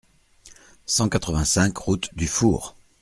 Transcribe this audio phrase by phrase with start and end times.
[0.87, 2.75] cent quatre-vingt-cinq route du Four